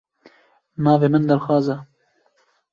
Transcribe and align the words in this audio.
Navê 0.83 1.07
min 1.13 1.23
Dilxwaz 1.29 1.67
e. 1.75 1.77